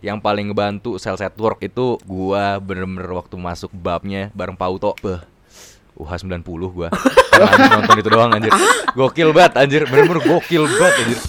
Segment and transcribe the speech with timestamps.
[0.00, 4.96] Yang paling ngebantu sel network itu gua bener-bener waktu masuk babnya bareng Pauto.
[5.04, 5.20] Beh.
[6.00, 6.40] UH 90
[6.72, 6.88] gua.
[7.76, 8.48] Nonton itu doang anjir.
[8.96, 11.20] Gokil banget anjir, bener-bener gokil banget anjir.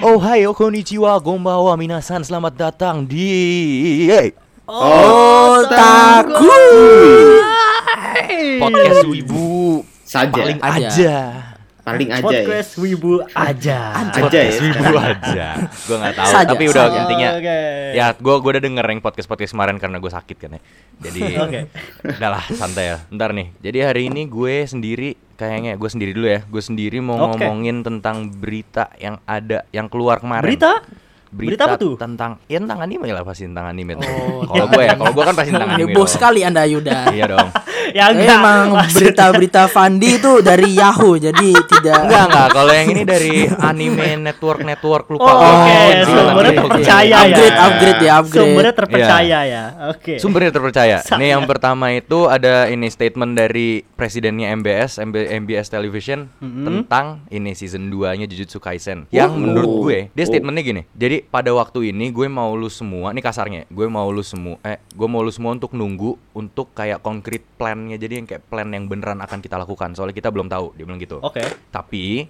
[0.00, 4.08] Oh hai, konnichiwa, gombawa, minasan, selamat datang di
[4.66, 6.56] Otaku.
[8.58, 10.88] podcast Wibu saja paling Aja.
[10.88, 11.49] aja.
[11.90, 12.24] Paling aja ya.
[12.24, 13.78] Podcast Wibu aja.
[13.94, 14.62] Aja Podcast ya.
[14.62, 15.46] Wibu aja.
[15.84, 16.98] Gua nggak tahu, Saja, tapi udah saja.
[17.02, 17.58] intinya Oke.
[17.94, 20.60] ya gua gua udah denger yang podcast podcast kemarin karena gue sakit kan ya.
[21.00, 21.60] Jadi Oke.
[22.06, 22.96] udahlah santai ya.
[23.10, 23.48] Ntar nih.
[23.58, 26.40] Jadi hari ini gue sendiri kayaknya gue sendiri dulu ya.
[26.44, 27.40] Gue sendiri mau Oke.
[27.40, 30.44] ngomongin tentang berita yang ada yang keluar kemarin.
[30.44, 30.84] Berita?
[31.30, 31.94] Berita apa tuh?
[31.94, 33.94] Tentang ya tentang anime lah pasti tentang anime.
[33.94, 34.42] Oh.
[34.44, 35.88] Kalau gue ya, kalau gue kan pasti tentang anime.
[35.88, 36.10] Heboh dong.
[36.10, 36.98] sekali Anda Yuda.
[37.16, 37.48] Iya dong.
[37.90, 38.38] Ya Eh, enggak.
[38.38, 43.34] Emang Maksudnya- berita-berita Fandi itu dari Yahoo jadi tidak Enggak enggak, kalau yang ini dari
[43.50, 45.74] anime network network lupa Oh, oke.
[45.98, 47.18] Singkatan Sumbernya terpercaya ya.
[47.18, 48.38] Upgrade, upgrade ya, upgrade.
[48.46, 49.62] Sumbernya terpercaya ya.
[49.90, 50.14] Oke.
[50.22, 50.96] Sumbernya terpercaya.
[51.02, 56.62] Ini yang pertama itu ada ini statement dari presidennya MBS, MB, MBS Television Mm-mm.
[56.62, 59.10] tentang ini season 2-nya Jujutsu Kaisen.
[59.10, 59.40] Yang Oh.
[59.40, 60.28] menurut gue, dia Oh.
[60.28, 60.82] statementnya gini.
[60.94, 64.80] Jadi pada waktu ini gue mau lu semua, ini kasarnya, gue mau lu semua eh
[64.92, 68.00] gue mau lu semua untuk nunggu untuk kayak concrete plan-nya.
[68.00, 69.92] Jadi yang kayak plan yang beneran akan kita lakukan.
[69.92, 71.20] Soalnya kita belum tahu, dia bilang gitu.
[71.20, 71.42] Oke.
[71.68, 72.28] Tapi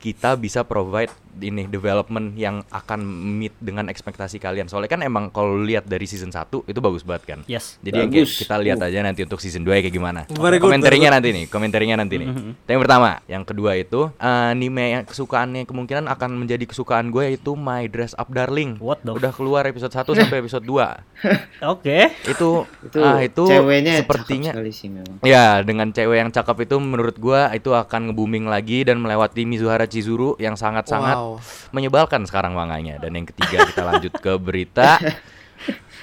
[0.00, 3.00] kita bisa provide ini development yang akan
[3.40, 4.68] meet dengan ekspektasi kalian.
[4.68, 7.40] Soalnya kan emang kalau lihat dari season 1 itu bagus banget kan.
[7.48, 7.80] Yes.
[7.80, 10.28] Jadi yang kayak kita lihat aja nanti untuk season 2 kayak gimana.
[10.32, 12.28] Very good, komentarnya very nanti nih, komentarnya nanti nih.
[12.64, 17.52] Itu yang pertama, yang kedua itu anime yang kesukaannya kemungkinan akan menjadi kesukaan gue yaitu
[17.56, 18.76] My Dress Up Darling.
[18.76, 20.76] What the Udah keluar episode 1 sampai episode 2.
[21.72, 22.12] Oke.
[22.28, 26.68] Itu itu, ah, itu ceweknya sepertinya cakep sekali sih memang Ya, dengan cewek yang cakep
[26.68, 31.40] itu menurut gua itu akan nge-booming lagi dan melewati Mizuhara Chizuru yang sangat-sangat Wow.
[31.72, 33.00] menyebalkan sekarang manganya.
[33.00, 35.00] Dan yang ketiga kita lanjut ke berita.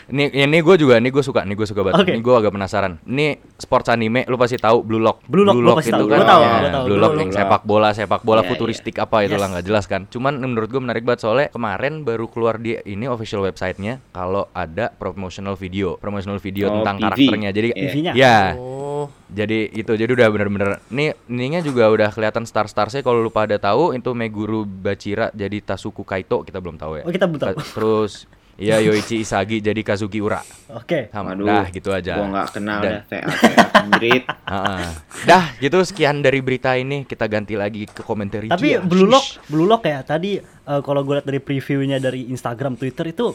[0.08, 2.00] Ini ini gue juga nih gue suka nih gue suka banget.
[2.00, 2.12] Oke.
[2.12, 2.95] Ini gue agak penasaran.
[3.03, 5.23] Ini sports anime lu pasti tahu Blue Lock.
[5.23, 6.07] Blue Lock, gua pasti itu tahu.
[6.07, 6.63] kan Gua tahu, ya, gua tahu.
[6.63, 7.19] Blue Blue Lock Lock.
[7.19, 9.53] yang sepak bola, sepak bola Iya, futuristik apa itulah Yes.
[9.53, 10.01] nggak jelas kan.
[10.06, 14.88] Cuman menurut gue menarik banget soalnya kemarin baru keluar di ini official websitenya kalau ada
[14.90, 17.03] promotional video, promotional video Oh, tentang PV.
[17.03, 17.50] karakternya.
[17.51, 17.81] Jadi Iya.
[17.84, 18.12] PV-nya.
[18.13, 19.12] ya Oh.
[19.28, 23.57] jadi itu jadi udah bener-bener nih ininya juga udah kelihatan star starsnya kalau lu pada
[23.57, 27.03] tahu itu Meguru Bachira jadi Tasuku Kaito kita belum tahu ya.
[27.03, 27.56] Oh, kita belum tahu.
[27.73, 28.25] Terus
[28.57, 30.41] ya Yoichi Isagi jadi Kazuki Ura.
[30.73, 31.07] Oke.
[31.13, 32.18] Sama Waduh, dah gitu aja.
[32.18, 33.29] gua nggak kenal Dan- dah TA.
[35.29, 38.81] Dah gitu sekian dari berita ini kita ganti lagi ke komentar Tapi.
[38.84, 39.47] Blue Lock.
[39.47, 43.34] Blue Lock ya tadi eh, kalau gue lihat dari previewnya dari Instagram, Twitter itu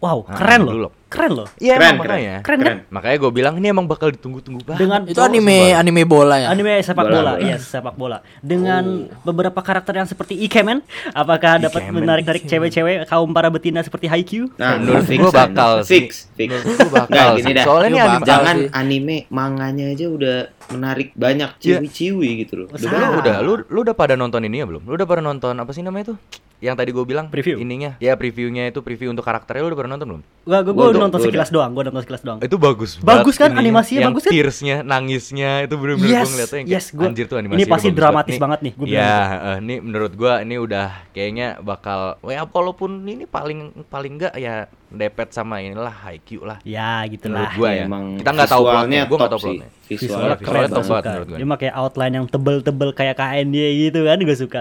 [0.00, 0.74] wow, Ah, keren loh.
[0.80, 0.92] Lock.
[1.06, 1.48] Keren loh.
[1.56, 1.98] Iya Keren, emang keren.
[2.14, 2.34] makanya.
[2.40, 2.76] Keren kan?
[2.88, 4.80] Makanya gue bilang ini emang bakal ditunggu-tunggu banget.
[4.80, 6.46] Dengan Itu anime anime bola ya.
[6.48, 7.42] Anime sepak Bola, bola, bola.
[7.44, 8.18] yes, sepak bola.
[8.40, 8.84] Dengan
[9.20, 14.54] beberapa karakter yang seperti Ikemen, apakah dapat menarik-narik cewek-cewek kaum para betina seperti Haikyuu?
[14.54, 15.50] nah Menurut aja.
[15.50, 16.06] bakal sih.
[16.06, 17.64] fix fix Menurut gua bakal Nggak, gini dah.
[17.66, 18.28] Soalnya ini Iya, anime bakal.
[18.30, 18.68] jangan sih.
[18.72, 20.36] anime manganya aja udah
[20.70, 21.62] menarik banyak Iya.
[21.76, 23.10] ciwi-ciwi gitu loh Oh, Udah Lu Ah.
[23.18, 24.86] udah, lu lu udah pada nonton ini ya belum?
[24.86, 26.18] Lu udah pada nonton apa sih namanya tuh?
[26.60, 27.56] Yang tadi gue bilang Preview.
[27.56, 27.96] ininya.
[27.96, 30.22] Ya previewnya itu preview untuk karakternya lu udah pernah nonton belum?
[30.40, 32.38] Gua gua, Gua gua tuh- nonton gua sekilas doang, gua nonton sekilas doang.
[32.38, 32.90] Itu bagus.
[32.98, 33.48] Bagus banget kan?
[33.50, 33.60] ininya.
[33.62, 34.32] Animasinya yang bagus kan?
[34.32, 37.88] tearsnya, nangisnya itu bener-bener Yes, gue ngeliatnya yang yes, gua- anjir tuh ini animasinya pasti
[37.90, 39.16] dramatis Nih, banget nih, gua bilang Iya,
[39.46, 44.54] eh, ini menurut gua ini udah kayaknya bakal ya walaupun ini paling paling enggak ya
[44.90, 46.58] depet sama inilah Haikyuu lah.
[46.62, 47.50] Ya, Menurut gitulah.
[47.54, 47.84] gua ya.
[47.86, 49.68] Emang Kita nggak tahu plotnya, visualnya gua nggak tahu plotnya.
[49.80, 50.70] visualnya Visualnya keren gua banget.
[50.72, 51.08] banget suka.
[51.08, 51.38] menurut gua.
[51.38, 54.60] Dia pakai outline yang tebel-tebel kayak KND gitu kan, gue suka.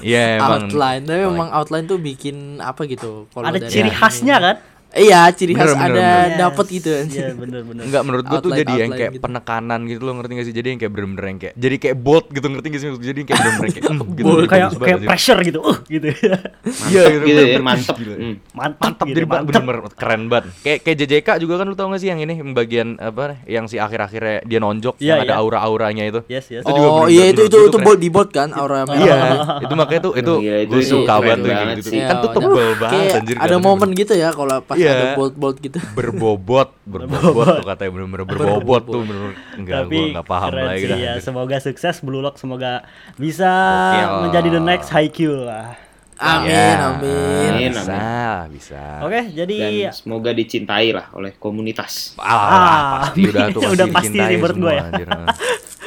[0.00, 0.50] Iya emang.
[0.64, 3.28] outline, tapi memang outline tuh bikin apa gitu.
[3.36, 4.56] kalau Ada ciri khasnya kan?
[4.94, 6.90] Iya, ciri Bener, khas bener, ada Yes, dapat gitu.
[6.92, 7.82] Iya, bener-bener.
[7.82, 9.22] Enggak menurut gua tuh Outline- jadi yang kayak gitu.
[9.22, 12.26] penekanan gitu loh ngerti gak sih jadi yang kayak bener-bener yang kayak jadi kayak bold
[12.28, 14.68] gitu ngerti gak sih jadi yang kayak bener-bener yang kayak mm, gitu Kayak bagus kayak
[14.74, 15.08] banget, anjir.
[15.08, 15.58] pressure gitu.
[15.62, 16.06] Uh, gitu.
[16.12, 17.94] Iya Mantep gitu ya, mantep.
[17.94, 18.14] Gila.
[18.14, 18.34] Hmm.
[18.52, 19.46] Mantap, mantap gitu, jadi mantap.
[19.46, 22.50] bener-bener keren banget kayak kayak JJK juga kan lu tau gak sih yang ini yang
[22.52, 25.40] bagian apa yang si akhir-akhirnya dia nonjok Iya, yang ada iya.
[25.40, 26.62] aura-auranya itu Yes, yes.
[26.64, 28.98] Oh iya itu itu gua itu tuh bold di bold kan aura merah.
[28.98, 29.16] Iya,
[29.60, 31.88] itu makanya tuh itu iya, itu suka banget tuh kayak gitu.
[31.92, 33.36] Kan tuh Iya, tebel banget Kayak anjir.
[33.38, 34.92] ada momen gitu ya kalau pas Iya.
[34.92, 35.78] ada bold gitu.
[35.98, 39.22] berbobot, berbobot tuh katanya bener-bener berbobot tuh bener
[39.54, 40.98] enggak Tapi gua enggak paham keren lagi sih dah.
[40.98, 41.12] ya.
[41.18, 42.82] Semoga sukses Blue Lock, semoga
[43.16, 44.08] bisa Gokil.
[44.22, 45.74] menjadi the next Haikyuu lah.
[46.14, 47.50] Amin, Ya, amin.
[47.50, 48.54] Amin, Bisa, amin.
[48.54, 48.82] bisa.
[49.00, 52.14] Oke, jadi Dan semoga dicintai lah oleh komunitas.
[52.14, 54.82] Ah, Ah, pasti udah tuh udah pasti sih menurut gua ya.
[54.86, 55.08] anjir.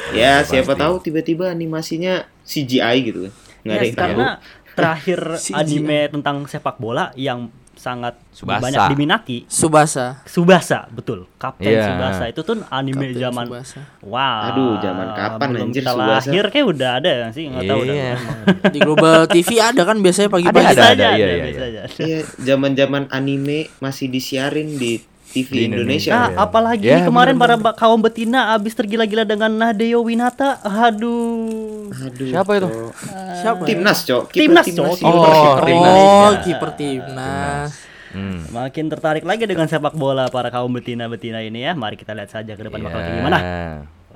[0.08, 0.82] Ya, Udah siapa pasti.
[0.82, 3.32] tahu tiba-tiba animasinya CGI gitu kan.
[3.60, 4.06] Nggak ada Yes, yang tahu.
[4.06, 4.26] karena
[4.70, 5.56] terakhir CGI.
[5.56, 8.60] anime tentang sepak bola yang sangat Tsubasa.
[8.64, 9.38] banyak diminati.
[9.46, 10.24] Subasa.
[10.24, 11.28] Subasa, betul.
[11.36, 11.92] Kapten Iya.
[11.92, 13.80] Subasa itu tuh anime Kapten zaman Tsubasa.
[14.02, 14.40] Wow.
[14.50, 16.28] Aduh, zaman kapan, belum anjir, kita Tsubasa?
[16.28, 17.94] lahir kayak udah ada ya sih, nggak tahu udah.
[17.94, 18.14] Iya.
[18.74, 20.66] Di Global TV ada kan biasanya pagi-pagi.
[20.66, 21.82] Ada, ada, iya, ada, iya, iya.
[22.00, 24.98] Iya, zaman-zaman anime masih disiarin di
[25.36, 25.76] TV Di Indonesia.
[25.76, 26.10] Indonesia.
[26.10, 26.38] Nah, Iya.
[26.40, 27.72] apalagi Ya, kemarin para bener-bener.
[27.72, 30.56] ba- kaum betina abis tergila-gila dengan Nadeo Winata.
[30.58, 31.92] Aduh.
[31.92, 32.26] Aduh.
[32.26, 32.66] Siapa itu?
[32.66, 32.92] Cok.
[33.36, 33.60] Siapa?
[33.60, 33.66] ya?
[33.68, 34.22] Timnas, Cok.
[34.26, 34.96] Kiper Timnas, Cok.
[34.96, 35.06] Indonesia.
[35.06, 35.92] Oh, Kiper timnas.
[35.94, 37.70] Oh, kiper timnas.
[38.08, 38.40] Hmm.
[38.48, 41.76] Makin tertarik lagi dengan sepak bola para kaum betina-betina ini ya.
[41.76, 43.18] Mari kita lihat saja ke depan bakal kayak Iya.
[43.20, 43.38] gimana.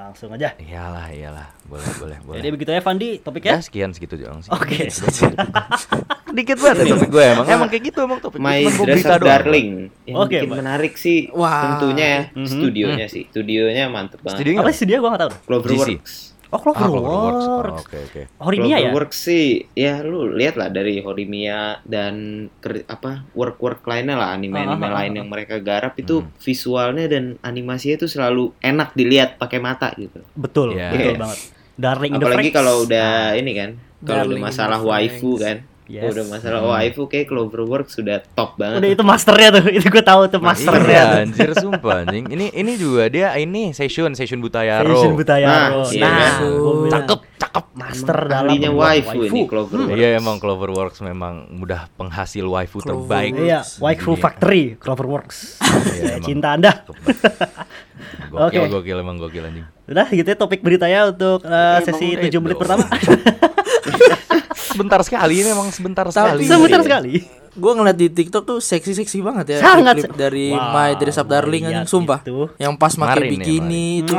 [0.00, 0.56] Langsung aja.
[0.56, 1.48] Iyalah, iyalah.
[1.62, 2.36] Boleh, boleh, boleh.
[2.40, 3.56] Jadi begitu ya Fandi Ya topiknya.
[3.60, 4.48] sekian segitu doang sih.
[4.48, 4.88] Oke.
[6.32, 7.44] Dikit banget ya topik gue emang.
[7.44, 9.28] Emang kayak gitu emang topik My Cuman gua Dress berita Up doang.
[9.28, 9.68] Darling.
[10.06, 10.56] Yang Oke, Pak.
[10.56, 11.76] menarik sih Wah.
[11.76, 12.46] tentunya ya Mhm.
[12.48, 13.24] studionya sih.
[13.28, 14.40] Studionya mantep banget.
[14.40, 15.32] Studionya Apa sih dia gua nggak tahu.
[15.44, 16.29] Cloverworks.
[16.50, 17.06] Oh, Ah, Cloverworks.
[17.46, 17.46] Cloverworks.
[17.46, 18.22] Oh, Oke, oke.
[18.38, 18.90] Horimiya ya?
[18.90, 22.14] Cloverworks sih ya lu lihat lah dari Horimiya dan
[22.58, 25.16] ker- apa work-work lainnya lah anime-anime Ah, ah, ah, lain ah.
[25.22, 26.30] yang mereka garap itu Hmm.
[26.36, 30.26] visualnya dan animasinya itu selalu enak dilihat pakai mata gitu.
[30.32, 30.90] Betul, Iya.
[30.90, 31.20] betul Iya.
[31.20, 31.38] banget.
[31.80, 33.70] Darling Apalagi kalau udah ini kan,
[34.02, 35.64] kalau masalah waifu kan.
[35.90, 36.06] Yes.
[36.08, 36.70] Udah masalah Hmm.
[36.70, 38.78] waifu kayak Cloverworks sudah top banget.
[38.78, 40.86] Udah itu masternya tuh, itu gue tahu tuh masternya.
[40.86, 41.18] Iya, tuh.
[41.20, 42.24] anjir sumpah anjing.
[42.24, 44.86] Ini ini juga dia ini session session Butayaro.
[44.86, 45.82] Fashion Butayaro.
[45.82, 46.40] Nah, iya Nah, kan?
[46.54, 47.64] gua bilang, Cakep, cakep.
[47.72, 49.96] master Emang dalam ahlinya membuat waifu, ini Cloverworks.
[49.96, 53.32] Iya emang Cloverworks memang mudah penghasil waifu terbaik.
[53.34, 54.20] Iya, Waifu Iya.
[54.20, 55.58] Factory, Cloverworks.
[55.58, 56.22] Iya, emang.
[56.22, 56.72] cinta Anda.
[58.30, 58.70] Gokil, Oke.
[58.70, 59.66] gokil emang gokil anjing.
[59.84, 62.86] Udah gitu ya topik beritanya untuk uh, Emang sesi 7 menit pertama.
[64.80, 66.42] Sebentar sekali ini emang sebentar Tapi- sekali.
[66.46, 66.86] Sebentar Iya.
[66.86, 67.12] sekali.
[67.52, 71.26] Gue ngeliat di TikTok tuh seksi-seksi banget ya Sangat se- dari Wow, My Dress Up
[71.26, 72.22] Darling lihat anjing sumpah.
[72.22, 72.48] itu.
[72.56, 74.16] Yang pas pakai ya, bikini itu.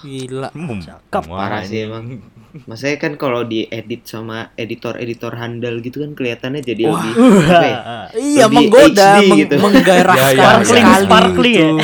[0.00, 0.48] Gila.
[0.50, 1.22] Hmm, Cakep.
[1.28, 2.22] Parah sih emang.
[2.64, 6.96] Masanya kan kalau diedit sama editor-editor handal gitu kan kelihatannya jadi Wah.
[6.98, 7.12] lebih
[7.42, 7.78] apa ya?
[8.14, 9.54] Iya Lebih menggoda, HD meng- gitu.
[9.58, 10.60] menggairahkan Ya, ya, ya.
[10.62, 11.02] Sparkling, itu.
[11.02, 11.76] sparkling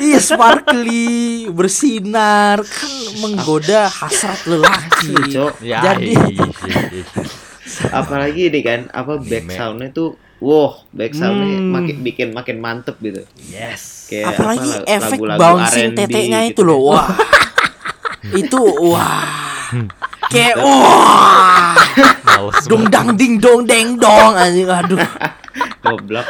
[0.00, 1.04] iya sparkly,
[1.50, 5.12] bersinar kan menggoda hasrat lelaki.
[5.30, 5.60] Cok.
[5.60, 7.04] Ya, Jadi iya, iya, iya.
[7.88, 11.72] Apalagi ini kan apa back soundnya tuh wow back soundnya Hmm.
[11.72, 13.24] makin bikin makin mantep gitu.
[13.48, 14.08] Yes.
[14.08, 16.68] Kayak apalagi apa, efek lagu-lagu bouncing R&B teteknya gitu itu kan.
[16.68, 16.80] loh.
[16.82, 17.06] Wah.
[18.40, 19.24] itu wah.
[20.28, 21.74] Kayak wah.
[22.66, 25.00] Dong dang ding dong deng dong anjing aduh.
[25.84, 26.28] Goblok.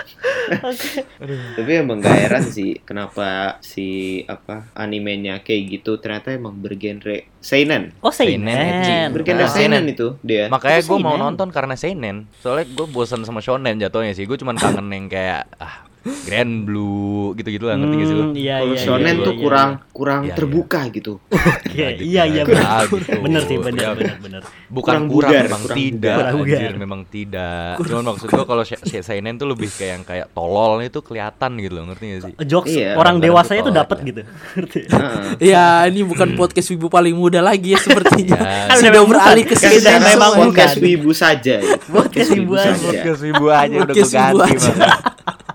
[1.57, 3.87] Tapi emang gak heran sih kenapa si
[4.25, 7.93] apa animenya kayak gitu ternyata emang bergenre seinen.
[8.01, 9.09] Oh, Seinen, Seinen.
[9.13, 9.51] Bergenre Ah.
[9.51, 10.47] seinen itu dia.
[10.47, 12.31] Makanya gue mau nonton karena seinen.
[12.39, 14.25] Soalnya gue bosan sama shonen jatuhnya sih.
[14.25, 18.25] Gue cuman kangen yang kayak ah Grand Blue gitu-gitu lah ngerti gak sih lu?
[18.25, 18.81] Hmm, Iya, Kalau iya.
[18.81, 20.37] shonen iya, tuh iya, kurang kurang Iya, iya.
[20.37, 21.13] terbuka gitu.
[21.71, 22.65] Iya, iya, iya, bener.
[22.67, 23.21] ah, gitu.
[23.21, 24.43] Bener sih, bener, Ya, bener, bener.
[24.67, 26.17] Bukan Kurang kurang, bugar, memang kurang tidak.
[26.17, 26.33] bugar.
[26.33, 27.73] Kurang Anjir, memang tidak.
[27.79, 28.63] Cuman maksud gue kalau
[29.01, 32.33] seinen tuh lebih kayak yang kayak tolol itu kelihatan gitu loh, ngerti gak sih?
[32.45, 34.21] Jokes Iya, orang gambaran dewasanya tuh tuh tolol dapat gitu.
[34.57, 34.81] Ngerti?
[34.89, 35.23] Heeh.
[35.43, 38.39] Ya ini bukan podcast ibu paling muda lagi ya sepertinya.
[38.51, 38.73] Ya.
[38.73, 41.61] Kan Sudah beralih ke Kan seinen memang podcast wibu saja.
[41.87, 42.73] Podcast wibu aja.
[42.79, 44.71] Podcast wibu aja udah wibu ganti.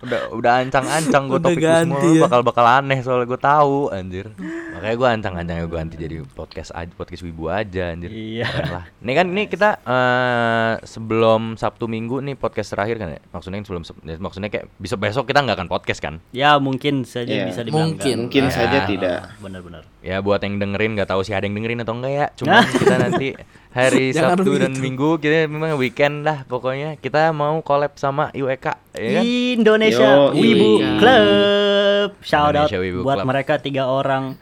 [0.05, 2.21] Udah udah ancang-ancang gue Udah topik ganti semua ya.
[2.23, 4.25] bakal bakal aneh soalnya gue tahu anjir.
[4.71, 8.09] Makanya gue ancang-ancang gue ganti jadi podcast aja podcast wibu aja anjir.
[8.09, 8.45] Iya.
[8.45, 8.83] Keren lah.
[8.97, 13.21] Ini kan ini kita eh, sebelum Sabtu Minggu nih podcast terakhir kan ya.
[13.27, 16.21] Maksudnya sebelum ya, maksudnya kayak besok besok kita nggak akan podcast kan.
[16.29, 17.45] Ya mungkin saja Iya.
[17.45, 18.15] bisa dibilang Mungkin.
[18.27, 18.51] Mungkin Ya.
[18.51, 19.33] saja tidak.
[19.39, 19.83] Benar-benar.
[20.05, 22.25] Ya buat yang dengerin nggak tahu sih ada yang dengerin atau enggak ya.
[22.37, 23.33] Cuma kita nanti
[23.73, 24.77] hari Sabtu dan.
[24.77, 29.23] Minggu kita memang weekend lah pokoknya kita mau collab sama UEK ya kan?
[29.25, 30.71] Indonesia Yo, Wibu.
[31.01, 32.09] Club.
[32.21, 33.27] Shout out Indonesia Wibu buat Club.
[33.33, 34.37] mereka tiga orang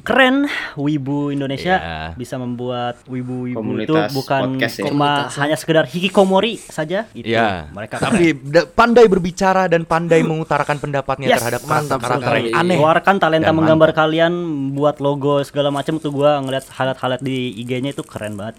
[0.00, 2.00] keren Wibu Indonesia Iya.
[2.14, 4.84] bisa membuat wibu-wibu itu Komunitas bukan podcast ya.
[4.86, 5.34] cuma Komunitas.
[5.36, 7.68] hanya sekedar hikikomori saja itu Iya.
[7.70, 12.50] mereka Tapi da- pandai berbicara dan pandai mengutarakan pendapatnya Yes, terhadap mantap karakter sekali.
[12.50, 12.76] yang aneh.
[12.76, 14.02] keluarkan talenta Dan menggambar mantap.
[14.02, 14.32] kalian
[14.72, 18.56] buat logo segala macam tuh gua ngeliat highlight-highlight di IG-nya itu keren banget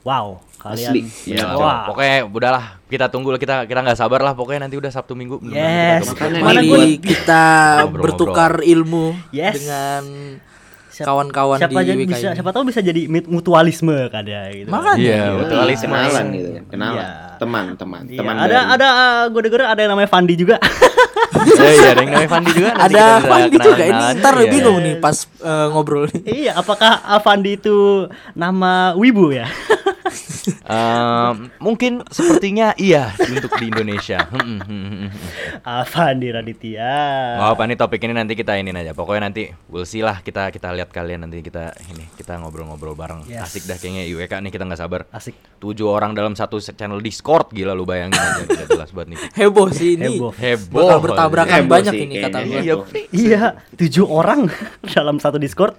[0.00, 1.00] wow kalian Asli.
[1.26, 4.88] Ya, wah pokoknya udahlah kita tunggu lah kita kita nggak sabar lah pokoknya nanti udah
[4.88, 6.04] Sabtu Minggu Yes.
[6.10, 7.42] kita Makanya gua- kita
[7.80, 8.02] Ngobrol-ngobrol.
[8.02, 9.56] bertukar ilmu Yes.
[9.56, 10.02] dengan
[11.02, 12.36] kawan-kawan siapa di aja WK bisa ini.
[12.36, 15.00] siapa tahu bisa jadi mutualisme kan ya gitu Makanya.
[15.00, 15.86] Iya, Yoi, mutualisme.
[15.88, 16.64] kenalan gitu kan.
[16.68, 16.96] Kenalan.
[16.96, 17.08] Iya.
[17.36, 18.88] Teman, teman, Iya, teman ada ada
[19.26, 20.56] gue denger ada yang namanya Fandi juga
[21.30, 24.50] Eh, iya, ada yang namanya Fandi juga nanti Ada Fandi juga ini ntar Iya.
[24.50, 26.20] bingung nih pas eh, ngobrol nih.
[26.26, 28.04] iya apakah Fandi itu
[28.34, 29.48] nama Wibu ya
[30.64, 34.24] Ehm, mungkin sepertinya iya untuk di Indonesia.
[34.30, 35.08] Hmm, hmm, hmm.
[35.64, 36.94] Apa nih Raditya?
[37.36, 38.92] Nggak apa nih topik ini nanti kita ini aja.
[38.96, 43.26] Pokoknya nanti we'll see lah kita kita lihat kalian nanti kita ini kita ngobrol-ngobrol bareng.
[43.28, 43.50] Yes.
[43.52, 45.00] Asik dah kayaknya IWK nih kita nggak sabar.
[45.12, 45.36] Asik.
[45.60, 49.18] Tujuh orang dalam satu channel Discord gila lu bayangin aja Gila, jelas banget nih.
[49.36, 50.16] Heboh sih ini.
[50.16, 50.32] Heboh.
[50.32, 50.80] Heboh.
[50.80, 52.60] Bakal bertabrakan Heboh banyak sih ini kata gue.
[52.60, 52.74] Iya.
[53.10, 53.42] Iya,
[53.76, 54.48] tujuh orang
[54.96, 55.76] dalam satu Discord.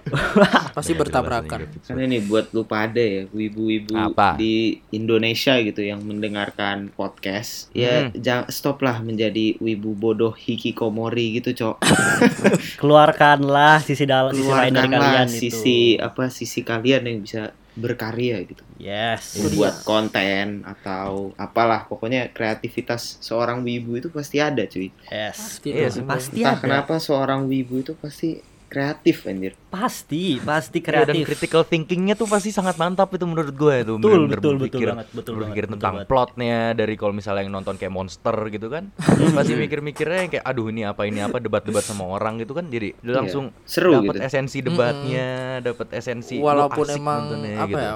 [0.76, 1.66] Pasti bertabrakan.
[1.82, 4.38] Karena ini buat lu pada ya, wibu-wibu Apa?
[4.52, 4.60] Di
[4.92, 7.72] Indonesia gitu yang mendengarkan podcast.
[7.72, 8.20] Ya, Hmm.
[8.20, 11.76] jangan stop lah menjadi wibu bodoh hikikomori gitu, Cok.
[12.80, 16.04] Keluarkanlah sisi dalam sisi lain dari Keluarkanlah kalian sisi itu.
[16.04, 17.42] apa sisi kalian yang bisa
[17.72, 18.60] berkarya gitu.
[18.76, 19.40] Yes.
[19.40, 24.92] Membuat konten atau apalah, pokoknya kreativitas seorang wibu itu pasti ada, cuy.
[25.08, 25.56] Yes.
[25.56, 25.94] Pasti Iya dong.
[25.94, 26.60] sih, Pasti Entah ada.
[26.60, 29.52] kenapa seorang wibu itu pasti kreatif anjir.
[29.68, 31.24] Pasti, pasti Iya, dan kreatif.
[31.28, 34.88] critical thinkingnya tuh pasti sangat mantap itu menurut gue itu Betul, Bener-bener betul, betul berpikir,
[34.88, 36.08] banget, betul berpikir banget, betul tentang banget.
[36.08, 38.88] plotnya dari kalau misalnya yang nonton kayak monster gitu kan
[39.36, 42.96] pasti mikir-mikirnya yang kayak aduh ini apa ini apa debat-debat sama orang gitu kan jadi
[42.96, 44.24] dia langsung seru dapat gitu.
[44.24, 45.28] esensi debatnya
[45.60, 47.22] dapat esensi Walaupun asik emang
[47.54, 47.76] apa gitu.
[47.78, 47.94] ya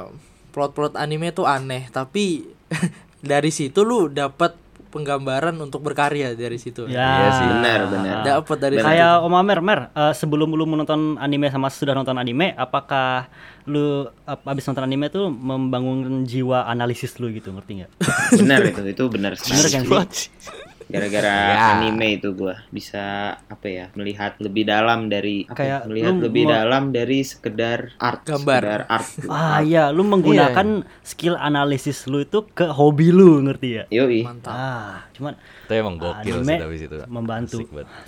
[0.51, 2.49] plot-plot anime tuh aneh, tapi
[3.23, 4.57] dari situ lu dapat
[4.97, 6.89] penggambaran untuk berkarya dari situ.
[6.89, 7.05] Ya.
[7.21, 7.47] Iya sih.
[7.47, 8.17] Benar, benar.
[8.25, 8.75] Dapat dari.
[8.81, 13.29] Kayak Om Amer, Mer, eh, sebelum lu menonton anime sama sudah nonton anime, apakah
[13.69, 17.91] lu ap- abis nonton anime tuh membangun jiwa analisis lu gitu, ngerti nggak?
[18.41, 19.69] Benar itu, itu benar sekali.
[19.69, 20.33] kan sih?
[20.87, 21.63] Gara-gara Ya.
[21.77, 23.03] anime itu gua bisa
[23.41, 27.19] apa ya melihat lebih dalam dari apa ya, Kayak melihat lu lebih mau- dalam dari
[27.21, 28.61] sekedar art, Gambar.
[28.63, 29.09] sekedar art.
[29.29, 30.67] Ah iya, lu menggunakan
[31.03, 33.85] skill analisis lu itu ke hobi lu, ngerti ya?
[33.89, 34.23] Yoi.
[34.23, 34.53] Mantap.
[34.53, 37.59] Ah, cuman itu emang gokil anime sih tapi situ membantu.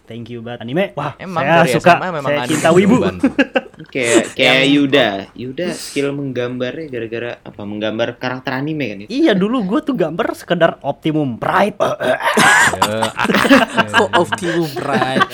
[0.06, 0.84] Thank you banget anime.
[0.94, 2.96] Wah, emang saya suka, SMA memang saya anime cinta wibu.
[3.86, 5.08] Kayak kayak Yuda.
[5.46, 7.62] Yuda skill menggambarnya gara-gara apa?
[7.62, 9.10] Menggambar karakter anime kan itu.
[9.14, 11.78] Iya dulu gue tuh gambar sekedar Optimum Pride.
[13.94, 15.28] Kok Optimum Pride.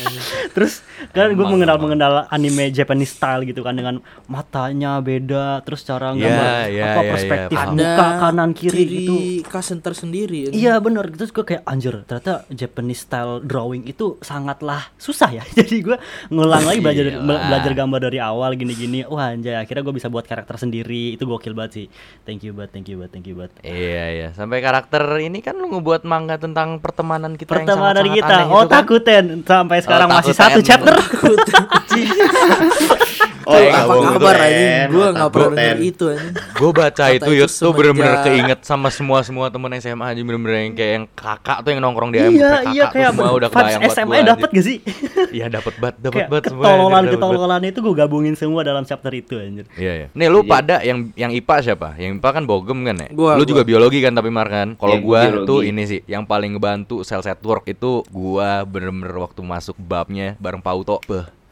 [0.52, 6.10] terus kan gue mengenal mengenal anime Japanese style gitu kan dengan matanya beda, terus cara
[6.10, 7.76] Iya, gambar iya, apa iya, perspektif iya, paham.
[7.76, 9.16] muka kanan kiri ciri gitu.
[9.46, 10.38] kasen tersendiri.
[10.44, 10.56] anjing.
[10.56, 15.76] Iya bener Terus gue kayak anjir Ternyata Japanese style drawing itu Sangatlah susah ya Jadi
[15.80, 15.96] gue
[16.28, 20.24] ngulang lagi belajar bela- belajar gambar dari awal Gini-gini Wah anjay Akhirnya gue bisa buat
[20.24, 21.86] karakter sendiri Itu gokil banget sih
[22.22, 25.54] Thank you banget Thank you banget Thank you banget Iya iya sampai karakter ini kan
[25.54, 28.72] lu ngebuat manga tentang pertemanan kita yang Pertama dari sangat-sangat kita aneh itu Oh kan.
[28.72, 30.50] takuten Sampai sekarang masih Takuten.
[30.50, 34.68] satu chapter 我对不起子 Oh, Eh, apa kabar anjing?
[34.88, 36.32] Gua otak nggak pernah denger itu anjing.
[36.54, 40.56] Gue baca itu itu Yud tuh bener-bener keinget sama semua semua temen SMA aja bener-bener
[40.62, 43.48] yang kayak yang kakak tuh yang nongkrong di ayam Iya kakak iya kayak semua udah
[43.50, 44.54] kebayang buat SMA gua, dapet anjir.
[44.54, 44.76] gak sih?
[45.36, 47.34] Iya dapat banget dapat banget semua ketololan anjir, dapet banget.
[47.34, 50.06] ketololan itu gue gabungin semua dalam chapter itu anjir Iya iya.
[50.12, 51.88] Nih lu pada yang yang IPA siapa?
[51.96, 53.08] Yang IPA kan Bogem kan ya?
[53.10, 53.50] Gua, lu gua.
[53.50, 54.68] juga biologi kan tapi Mar kan?
[54.74, 59.10] Kalau Iya, gua gua tuh ini sih yang paling ngebantu sel network itu gua bener-bener
[59.16, 61.00] waktu masuk babnya bareng Pauto.
[61.04, 61.43] Beh.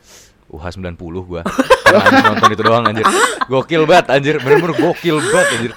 [0.53, 1.41] UH 90 gua.
[2.23, 3.05] Nonton itu doang anjir.
[3.49, 5.73] Gokil banget anjir, bener-bener gokil banget anjir.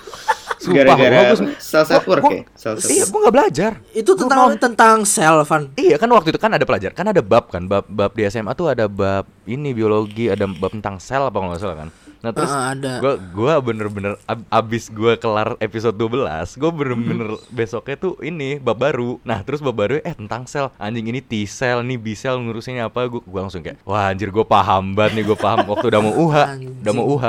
[0.55, 2.43] Sumpah, Gara-gara gua- gua- sel network gua- ya?
[2.55, 3.71] Sel Iya, gua nggak belajar.
[3.91, 5.61] Itu Gua tentang mau- tentang sel, Van.
[5.75, 8.51] Iya kan waktu itu kan ada pelajar, kan ada bab kan, bab bab di SMA
[8.51, 11.89] tuh ada bab ini biologi, ada bab tentang sel apa kalau nggak salah kan.
[12.25, 12.97] Nah terus Ah, ada.
[12.97, 18.75] gua gua bener-bener ab- abis gua kelar episode 12 gua bener-bener besoknya tuh ini bab
[18.75, 19.21] baru.
[19.21, 22.89] Nah terus bab baru eh tentang sel, anjing ini T cell nih B cell ngurusinnya
[22.89, 25.69] apa, gua, gua langsung kayak wah anjir gua paham banget nih gua paham.
[25.69, 26.37] Waktu udah mau UH,
[26.81, 27.25] udah mau UH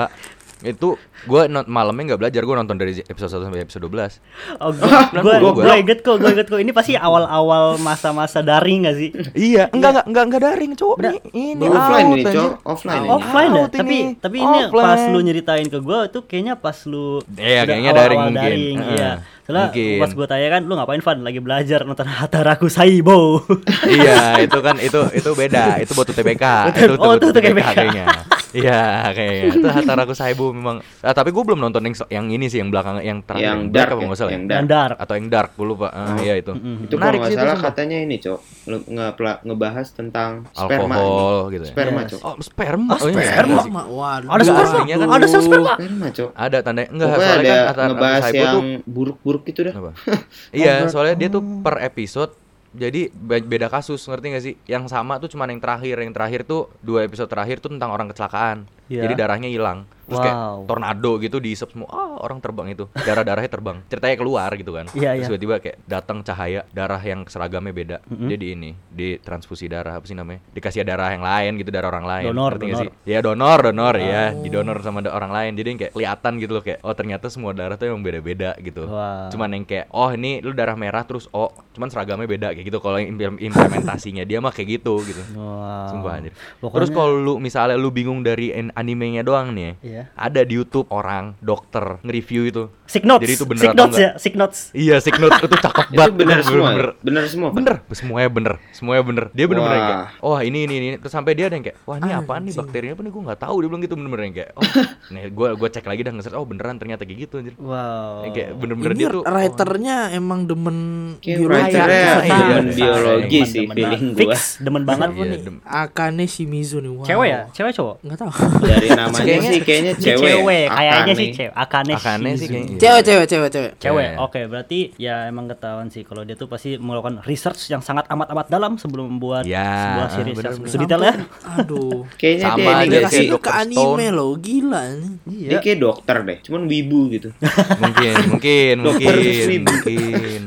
[0.65, 4.21] itu gua non- malamnya nggak belajar gua nonton dari episode 1 sampai episode 12
[4.59, 8.95] Oh gue gue gue inget kok gue inget kok ini pasti awal-awal masa-masa daring gak
[8.95, 9.11] sih?
[9.33, 12.27] iya enggak enggak enggak enggak daring cowok ini ini Offline anjir.
[12.31, 12.53] Cok.
[12.63, 14.01] Offline offline ya tapi ini.
[14.17, 14.85] tapi ini Offline.
[14.87, 18.57] pas lu nyeritain ke gue tuh kayaknya pas lu Iya, udah kayaknya daring mungkin.
[18.91, 19.11] iya
[19.43, 19.99] soalnya Mungkin.
[20.03, 23.47] pas gue tanya kan lu ngapain Van lagi belajar nonton Hataraku Saibo
[23.89, 25.79] iya, itu kan itu itu beda.
[25.79, 26.45] Itu buat UTBK.
[26.75, 27.69] itu Oh, itu buat UTBK.
[27.69, 28.05] kayaknya.
[28.51, 28.83] Iya,
[29.13, 29.45] kayaknya.
[29.53, 30.83] Itu Hataraku Saibu memang.
[31.07, 33.77] Ah, tapi gue belum nonton yang yang ini sih yang belakang yang terakhir Yang Black
[33.79, 34.35] dark apa ya, nggak salah ya?
[34.35, 34.67] yang dark.
[34.67, 35.87] dark Atau yang dark, gue lupa.
[35.89, 36.53] Ah, iya itu.
[36.53, 37.71] Itu kalau Menarik nggak sih itu, salah sumpah.
[37.71, 38.41] katanya ini, Cok.
[38.67, 40.95] Nge- ngebahas tentang sperma.
[40.97, 41.71] Alkohol gitu ya.
[41.71, 42.11] Sperma, Yes.
[42.11, 42.21] Cok.
[42.21, 42.95] Oh, sperma.
[42.97, 43.23] Oh, iya.
[43.23, 43.71] Sperma, Iya.
[43.71, 44.29] Ma- waduh.
[44.29, 46.31] ada sperma kan- ada sel sperma Sperma, Cok.
[46.35, 49.75] Ada tanda enggak Pokoknya soalnya ada kan ngebahas yang buruk-buruk itu dah.
[50.57, 52.33] Iya, soalnya dia tuh per episode
[52.73, 54.55] jadi be- beda kasus, ngerti gak sih?
[54.67, 58.05] Yang sama tuh cuman yang terakhir, yang terakhir tuh dua episode terakhir tuh tentang orang
[58.07, 58.69] kecelakaan.
[58.87, 59.03] Iya.
[59.05, 59.85] Jadi darahnya hilang.
[60.07, 60.59] Terus kayak Wow.
[60.71, 61.91] tornado gitu diisep semua.
[61.91, 62.87] Ah, orang terbang itu.
[62.95, 63.83] Darah-darahnya terbang.
[63.91, 64.87] Ceritanya keluar gitu kan.
[64.95, 65.31] Iya, Terus iya.
[65.35, 67.97] tiba-tiba kayak datang cahaya darah yang seragamnya beda.
[68.07, 70.47] Dia di ini, di transfusi darah apa sih namanya?
[70.55, 72.31] Dikasih darah yang lain gitu, darah orang lain.
[72.31, 72.83] Donor, nggak donor.
[72.87, 72.91] sih?
[73.03, 74.23] Iya, donor, donor ya.
[74.31, 75.53] Didonor sama orang lain.
[75.59, 78.87] Jadi yang kayak kelihatan gitu loh kayak oh ternyata semua darah tuh emang beda-beda gitu.
[78.87, 79.27] Wah.
[79.27, 82.79] Cuman yang kayak oh ini lu darah merah terus oh cuman seragamnya beda kayak gitu.
[82.79, 85.23] Kalau implementasinya dia mah kayak gitu gitu.
[85.35, 85.91] Wow.
[85.91, 86.33] Sumpah anjir.
[86.57, 90.13] Pokoknya- Terus kalau lu misalnya lu bingung dari animenya doang nih, Iya.
[90.13, 92.63] ada di YouTube orang dokter nge-review itu.
[92.85, 93.25] Sick notes.
[93.25, 94.07] Jadi itu bener Sick atau notes enggak?
[94.07, 94.59] ya, sick notes.
[94.71, 96.13] Iya, sick note itu cakep Itu banget.
[96.15, 96.69] benar semua.
[96.69, 97.49] bener, Benar semua.
[97.49, 97.57] Pak?
[97.57, 99.25] bener, semuanya bener, semuanya bener.
[99.33, 100.09] Dia bener-bener kayak, Wah.
[100.23, 100.89] oh ini ini ini.
[100.97, 103.11] Terus sampai dia ada yang kayak, wah ini apaan nih bakterinya apa nih?
[103.11, 103.57] Gue nggak tahu.
[103.57, 104.63] Dia bilang gitu bener-bener yang kayak, oh,
[105.13, 107.55] nih gue gue cek lagi dah nge-search, oh beneran ternyata kayak gitu anjir.
[107.57, 108.23] Wow.
[108.23, 109.21] Yang kayak bener-bener Ini dia tuh.
[109.21, 110.79] oh, writernya emang demen
[111.19, 111.43] biologi.
[111.45, 112.75] writernya Iya, demen iya.
[112.77, 114.15] biologi sih demen feeling banget.
[114.21, 114.21] gua.
[114.29, 115.09] Fix, demen banget.
[115.09, 115.59] Apa Iya, nih?
[115.65, 116.91] Akane Shimizu nih.
[116.93, 117.03] Wow.
[117.05, 117.41] Cewek ya?
[117.51, 117.95] Cewek cowok?
[118.01, 118.31] Enggak tahu.
[118.67, 120.67] Dari namanya Kayaknya- sih kayaknya Ini cewek.
[120.67, 121.13] kayaknya Akane.
[121.13, 121.53] sih cewek.
[121.55, 122.77] Akane, Akane sih kayaknya.
[122.77, 123.49] Cewek, cewek, cewek, cewek.
[123.49, 123.73] Cewek.
[123.79, 124.11] Cewek.
[124.19, 128.47] Oke, berarti ya emang ketahuan sih kalau dia tuh pasti melakukan research yang sangat amat-amat
[128.47, 130.69] dalam sebelum membuat Ya, sebuah series bener, yang bener.
[130.69, 131.15] segitu detail ya.
[131.57, 131.99] Aduh.
[132.21, 134.09] Kayaknya Sama dia ini kayak ke anime Stone.
[134.13, 135.13] loh, gila nih.
[135.47, 137.29] Dia kayak dokter deh, cuman wibu gitu.
[137.77, 140.43] mungkin, mungkin, mungkin, mungkin.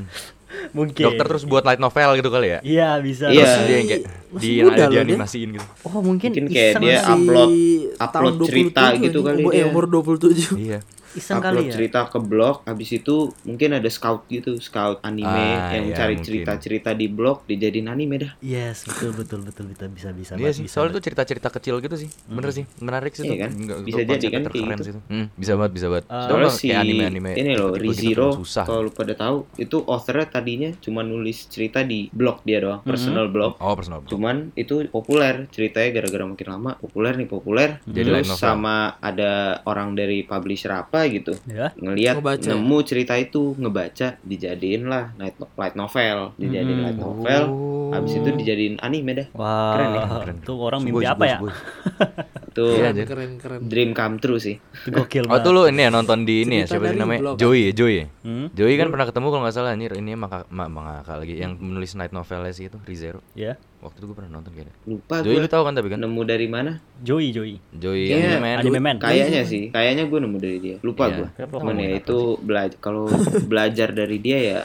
[0.72, 1.04] Mungkin.
[1.04, 2.60] Dokter terus buat light novel gitu kali ya?
[2.62, 3.26] Iya, bisa.
[3.28, 3.42] Iya.
[3.42, 4.88] Terus dia yang kayak di ada dia.
[4.92, 5.66] dianimasiin gitu.
[5.82, 7.58] Oh, mungkin, Mungkin kayak dia upload-
[7.98, 10.54] upload cerita 27 gitu kali eh, umur 27.
[10.56, 10.80] Iya.
[11.12, 11.74] Iseng upload kali ya.
[11.74, 16.16] cerita ke blog habis itu mungkin ada scout gitu scout anime Ah, yang iya, cari
[16.20, 20.34] cerita-cerita di blog dijadiin anime dah Yes, betul betul betul bisa bisa bisa.
[20.36, 23.52] Iya sih, bisa, soalnya tuh cerita-cerita kecil gitu sih, bener sih, menarik sih Iya kan?
[23.52, 25.00] Nggak- Bisa jadi kan kayak terkeren gitu.
[25.06, 26.06] Hmm, bisa banget, bisa banget.
[26.06, 28.64] Uh, Soalnya Soalnya si kayak anime-anime ini loh Rizero susah.
[28.64, 33.28] kalau lu pada tahu itu authornya tadinya cuma nulis cerita di blog dia doang personal
[33.28, 34.00] blog Oh, personal.
[34.00, 34.10] blog.
[34.10, 39.32] cuman itu populer ceritanya gara-gara makin lama populer nih populer Jadi terus sama ada
[39.64, 41.72] orang dari publisher apa gitu Ya.
[41.74, 46.86] ngelihat nemu cerita itu ngebaca dijadiin lah night no- light novel dijadiin Hmm.
[46.86, 47.92] light novel Oh.
[47.92, 50.38] habis itu dijadiin anime dah Wah, Keren ya, keren.
[50.42, 51.38] tuh orang mimpi apa sugoi, ya?
[52.60, 53.60] itu Iya, Keren, keren, keren.
[53.66, 54.60] dream come true sih.
[54.86, 55.42] Gokil Oh banget.
[55.42, 57.22] tuh lu ini ya nonton di ini ya siapa sih namanya?
[57.24, 58.06] blog, Joey ya Joey ya?
[58.22, 58.48] Hmm?
[58.52, 59.92] Joey kan pernah ketemu kalau nggak salah anjir.
[59.94, 63.56] Ini maka ma mangaka lagi yang menulis night novelnya sih itu Rizero Ya.
[63.80, 64.76] waktu itu gue pernah nonton kayaknya.
[64.84, 65.98] Lupa Joey lu tahu kan tapi kan?
[65.98, 66.84] nemu dari mana?
[67.00, 67.64] Joey Joey.
[67.72, 68.58] Joey Kayaknya anime man.
[68.60, 68.96] Anime Man.
[69.00, 69.64] kayaknya sih.
[69.72, 70.76] Kayaknya gue nemu dari dia.
[70.84, 71.16] Lupa Iya.
[71.16, 71.56] gue ya apa
[71.96, 73.08] itu belajar kalau
[73.46, 74.60] belajar dari dia ya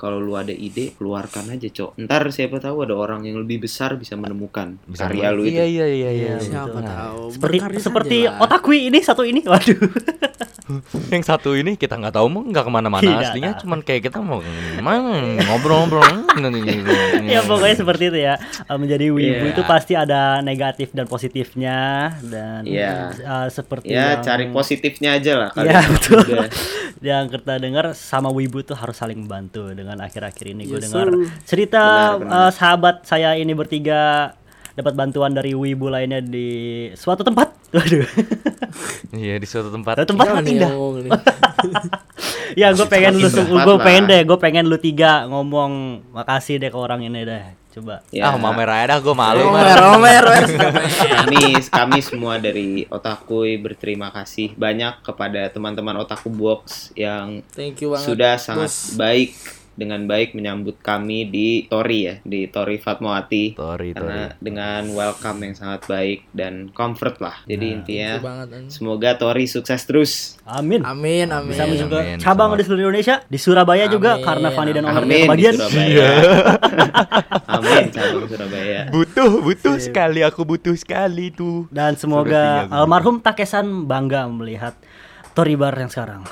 [0.00, 4.00] kalau lu ada ide keluarkan aja cok ntar siapa tahu ada orang yang lebih besar
[4.00, 7.20] bisa menemukan Bisa karya lu iya itu iya iya iya Iya, Siapa tahu.
[7.36, 9.44] Seperti Berkarya seperti otakui ini satu ini.
[9.44, 9.76] Waduh.
[11.12, 13.60] yang satu ini kita nggak tahu mau nggak ke mana-mana Tidak aslinya tahu.
[13.62, 14.38] cuman kayak kita mau
[14.80, 16.04] ngobrol-ngobrol
[17.26, 18.34] ya pokoknya seperti itu ya.
[18.64, 19.52] Uh, Menjadi wibu Iya.
[19.52, 21.78] itu pasti ada negatif dan positifnya
[22.22, 23.12] dan Iya.
[23.18, 26.20] uh, seperti ya yang cari positifnya aja lah Iya, kalian betul.
[26.24, 26.46] juga.
[27.00, 31.06] yang kita dengar sama wibu tuh harus saling membantu dengan akhir-akhir ini gue Yes, dengar
[31.08, 31.16] sir.
[31.46, 31.82] cerita
[32.14, 32.32] Benar, benar.
[32.38, 34.32] uh, sahabat saya ini bertiga
[34.72, 36.48] dapat bantuan dari wibu lainnya di
[36.94, 37.48] suatu tempat.
[37.70, 38.02] Waduh.
[39.14, 40.70] iya di suatu tempat Suatu tempat sangat indah.
[42.60, 46.74] ya gue pengen lu gue pengen deh gue pengen lu tiga ngomong makasih deh ke
[46.74, 49.78] orang ini deh coba Ya, ah mamer aja dah gue malu Romer, Mar.
[49.78, 50.24] Romer.
[50.98, 51.42] kami
[51.78, 58.06] kami semua dari Otakui berterima kasih banyak kepada teman-teman Otaku Box yang Thank you banget.
[58.10, 58.98] sudah sangat Bos.
[58.98, 59.30] baik
[59.80, 63.56] dengan baik menyambut kami di Tori ya di Tori Fatmawati.
[63.56, 64.44] Tori, karena Tori.
[64.44, 67.36] dengan welcome yang sangat baik dan comfort lah.
[67.48, 68.68] Jadi you intinya banget.
[68.68, 70.36] semoga Tori sukses terus.
[70.44, 70.84] Amin.
[70.84, 71.48] Amin, amin.
[71.48, 72.20] bisa Amin, juga amin.
[72.20, 75.54] cabang di seluruh Indonesia di Surabaya juga Amin, karena Fani dan Omar kebagian.
[75.56, 76.08] Surabaya.
[77.56, 78.80] Amin cabang Surabaya.
[78.92, 81.64] Butuh butuh sekali aku butuh sekali tuh.
[81.72, 84.76] Dan semoga almarhum Takesan bangga melihat
[85.32, 86.22] Tori Bar yang sekarang.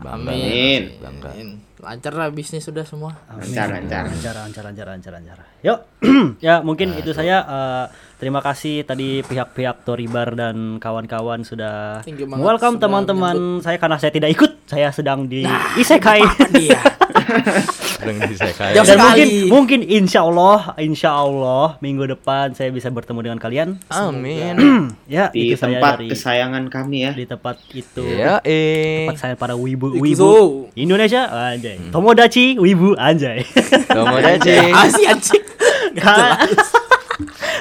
[0.00, 0.30] Bangga.
[0.30, 0.82] Amin.
[1.00, 1.30] bangga.
[1.34, 1.69] Amin.
[1.80, 3.16] Lancar lah bisnis sudah semua.
[3.32, 4.04] lancar lancar.
[4.06, 5.38] Lancar lancar lancar lancar lancar.
[5.64, 5.78] Yuk.
[6.40, 7.84] Ya mungkin itu saya eh,
[8.16, 12.00] terima kasih tadi pihak-pihak Toribar dan kawan-kawan sudah
[12.36, 13.60] welcome teman-teman.
[13.60, 16.20] Saya karena saya tidak ikut saya sedang di Nah, isekai.
[16.52, 16.80] Dia.
[18.76, 19.50] Jauh dan mungkin sekali.
[19.50, 23.68] mungkin insya Allah insya Allah minggu depan saya bisa bertemu dengan kalian.
[23.90, 24.56] Amin.
[25.10, 27.12] Ya di itu saya tempat dari kesayangan kami ya.
[27.18, 28.04] di tempat itu.
[28.06, 29.10] Ya eh.
[29.10, 31.82] Tempat saya para wibu wibu Indonesia anjay.
[31.90, 33.42] Tomodachi wibu anjay.
[33.90, 34.70] Tomodachi.
[34.80, 35.44] Anjing.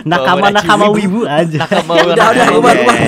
[0.06, 1.66] Nakama nakama wibu aja.
[1.66, 3.00] Nakama Udah, udah, bubar, bubar.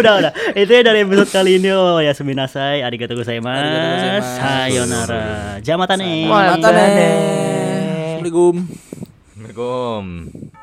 [0.00, 0.32] udah udah.
[0.56, 1.70] Itu ya dari episode kali ini.
[1.72, 5.60] Oh ya seminasai arigatou gozaimasu sayonara.
[5.60, 7.04] Jamatane Mata nih.
[8.24, 8.54] Assalamualaikum.
[9.36, 10.55] Assalamualaikum